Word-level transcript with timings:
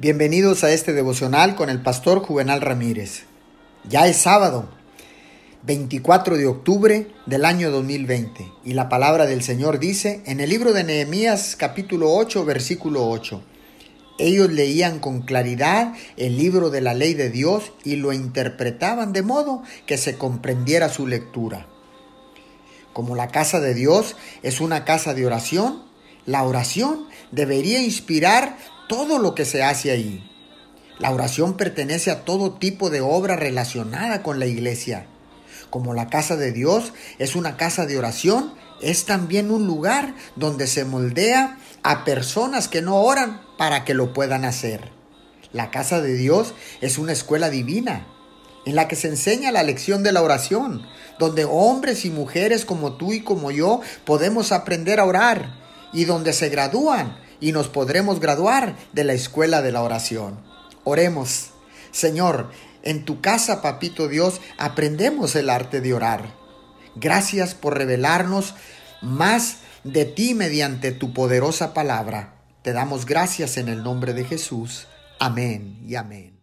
Bienvenidos 0.00 0.64
a 0.64 0.72
este 0.72 0.94
devocional 0.94 1.56
con 1.56 1.68
el 1.68 1.82
pastor 1.82 2.20
Juvenal 2.20 2.62
Ramírez. 2.62 3.24
Ya 3.86 4.06
es 4.06 4.16
sábado, 4.16 4.70
24 5.64 6.38
de 6.38 6.46
octubre 6.46 7.08
del 7.26 7.44
año 7.44 7.70
2020, 7.70 8.50
y 8.64 8.72
la 8.72 8.88
palabra 8.88 9.26
del 9.26 9.42
Señor 9.42 9.78
dice 9.78 10.22
en 10.24 10.40
el 10.40 10.48
libro 10.48 10.72
de 10.72 10.84
Nehemías 10.84 11.54
capítulo 11.54 12.14
8 12.14 12.46
versículo 12.46 13.10
8. 13.10 13.42
Ellos 14.18 14.50
leían 14.50 15.00
con 15.00 15.20
claridad 15.20 15.92
el 16.16 16.38
libro 16.38 16.70
de 16.70 16.80
la 16.80 16.94
ley 16.94 17.12
de 17.12 17.28
Dios 17.28 17.70
y 17.84 17.96
lo 17.96 18.14
interpretaban 18.14 19.12
de 19.12 19.20
modo 19.20 19.62
que 19.84 19.98
se 19.98 20.16
comprendiera 20.16 20.88
su 20.88 21.06
lectura. 21.06 21.66
Como 22.94 23.16
la 23.16 23.28
casa 23.28 23.60
de 23.60 23.74
Dios 23.74 24.16
es 24.42 24.62
una 24.62 24.86
casa 24.86 25.12
de 25.12 25.26
oración, 25.26 25.82
la 26.24 26.42
oración 26.44 27.06
debería 27.32 27.82
inspirar 27.82 28.56
todo 28.90 29.20
lo 29.20 29.36
que 29.36 29.44
se 29.44 29.62
hace 29.62 29.92
ahí. 29.92 30.28
La 30.98 31.12
oración 31.12 31.56
pertenece 31.56 32.10
a 32.10 32.24
todo 32.24 32.54
tipo 32.54 32.90
de 32.90 33.00
obra 33.00 33.36
relacionada 33.36 34.24
con 34.24 34.40
la 34.40 34.46
iglesia. 34.46 35.06
Como 35.70 35.94
la 35.94 36.08
casa 36.08 36.36
de 36.36 36.50
Dios 36.50 36.92
es 37.20 37.36
una 37.36 37.56
casa 37.56 37.86
de 37.86 37.96
oración, 37.96 38.52
es 38.82 39.04
también 39.04 39.52
un 39.52 39.64
lugar 39.68 40.16
donde 40.34 40.66
se 40.66 40.84
moldea 40.84 41.56
a 41.84 42.04
personas 42.04 42.66
que 42.66 42.82
no 42.82 42.96
oran 42.96 43.40
para 43.56 43.84
que 43.84 43.94
lo 43.94 44.12
puedan 44.12 44.44
hacer. 44.44 44.90
La 45.52 45.70
casa 45.70 46.00
de 46.00 46.14
Dios 46.14 46.52
es 46.80 46.98
una 46.98 47.12
escuela 47.12 47.48
divina 47.48 48.08
en 48.66 48.74
la 48.74 48.88
que 48.88 48.96
se 48.96 49.06
enseña 49.06 49.52
la 49.52 49.62
lección 49.62 50.02
de 50.02 50.10
la 50.10 50.20
oración, 50.20 50.84
donde 51.20 51.44
hombres 51.44 52.04
y 52.04 52.10
mujeres 52.10 52.64
como 52.64 52.94
tú 52.94 53.12
y 53.12 53.20
como 53.20 53.52
yo 53.52 53.82
podemos 54.04 54.50
aprender 54.50 54.98
a 54.98 55.04
orar 55.04 55.60
y 55.92 56.06
donde 56.06 56.32
se 56.32 56.48
gradúan 56.48 57.29
y 57.40 57.52
nos 57.52 57.68
podremos 57.68 58.20
graduar 58.20 58.76
de 58.92 59.04
la 59.04 59.12
escuela 59.12 59.62
de 59.62 59.72
la 59.72 59.82
oración. 59.82 60.40
Oremos. 60.84 61.50
Señor, 61.90 62.50
en 62.82 63.04
tu 63.04 63.20
casa, 63.20 63.62
papito 63.62 64.08
Dios, 64.08 64.40
aprendemos 64.58 65.34
el 65.36 65.50
arte 65.50 65.80
de 65.80 65.92
orar. 65.94 66.34
Gracias 66.96 67.54
por 67.54 67.76
revelarnos 67.76 68.54
más 69.02 69.58
de 69.84 70.04
ti 70.04 70.34
mediante 70.34 70.92
tu 70.92 71.12
poderosa 71.12 71.74
palabra. 71.74 72.34
Te 72.62 72.72
damos 72.72 73.06
gracias 73.06 73.56
en 73.56 73.68
el 73.68 73.82
nombre 73.82 74.12
de 74.12 74.24
Jesús. 74.24 74.86
Amén 75.18 75.78
y 75.86 75.94
amén. 75.94 76.39